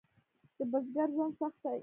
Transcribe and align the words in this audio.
د 0.57 0.59
بزګر 0.71 1.07
ژوند 1.15 1.33
سخت 1.39 1.57
دی؟ 1.63 1.79